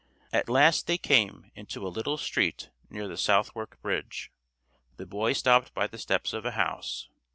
[0.33, 4.31] At last they came into a little street near the Southwark Bridge.
[4.97, 7.07] The boy stopped by the steps of a house.